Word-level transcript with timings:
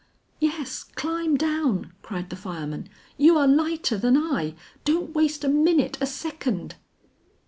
"Yes, 0.39 0.83
climb 0.83 1.37
down," 1.37 1.93
cried 2.01 2.31
the 2.31 2.35
fireman, 2.35 2.89
"you 3.19 3.37
are 3.37 3.47
lighter 3.47 3.99
than 3.99 4.17
I. 4.17 4.55
Don't 4.83 5.13
waste 5.13 5.43
a 5.43 5.47
minute, 5.47 5.99
a 6.01 6.07
second." 6.07 6.73